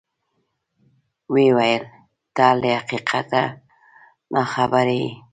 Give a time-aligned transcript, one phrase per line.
[1.33, 1.83] ویې ویل:
[2.35, 3.41] ته له حقیقته
[4.33, 5.11] ناخبره یې.